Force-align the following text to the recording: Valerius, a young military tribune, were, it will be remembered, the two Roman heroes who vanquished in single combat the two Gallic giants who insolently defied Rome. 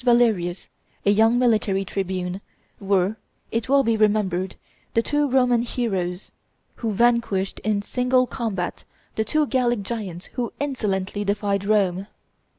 Valerius, 0.03 0.67
a 1.05 1.11
young 1.11 1.37
military 1.37 1.85
tribune, 1.85 2.41
were, 2.79 3.17
it 3.51 3.69
will 3.69 3.83
be 3.83 3.95
remembered, 3.95 4.55
the 4.95 5.01
two 5.03 5.29
Roman 5.29 5.61
heroes 5.61 6.31
who 6.77 6.91
vanquished 6.91 7.59
in 7.59 7.83
single 7.83 8.25
combat 8.25 8.83
the 9.15 9.23
two 9.23 9.45
Gallic 9.45 9.83
giants 9.83 10.25
who 10.33 10.53
insolently 10.59 11.23
defied 11.23 11.63
Rome. 11.65 12.07